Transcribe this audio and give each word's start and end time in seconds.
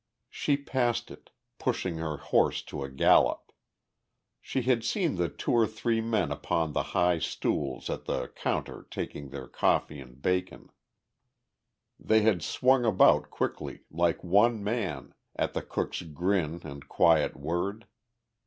She 0.31 0.57
passed 0.57 1.11
it, 1.11 1.29
pushing 1.59 1.97
her 1.97 2.17
horse 2.17 2.63
to 2.63 2.83
a 2.83 2.89
gallop. 2.89 3.51
She 4.41 4.63
had 4.63 4.83
seen 4.83 5.13
the 5.17 5.29
two 5.29 5.51
or 5.51 5.67
three 5.67 6.01
men 6.01 6.31
upon 6.31 6.73
the 6.73 6.81
high 6.97 7.19
stools 7.19 7.87
at 7.87 8.05
the 8.05 8.29
counter 8.29 8.87
taking 8.89 9.29
their 9.29 9.47
coffee 9.47 9.99
and 9.99 10.19
bacon. 10.19 10.71
They 11.99 12.21
had 12.23 12.41
swung 12.41 12.83
about 12.83 13.29
quickly, 13.29 13.81
like 13.91 14.23
one 14.23 14.63
man, 14.63 15.13
at 15.35 15.53
the 15.53 15.61
cook's 15.61 16.01
grin 16.01 16.61
and 16.63 16.87
quiet 16.89 17.35
word. 17.35 17.85